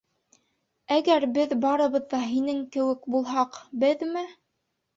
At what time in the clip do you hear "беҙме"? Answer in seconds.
3.87-4.29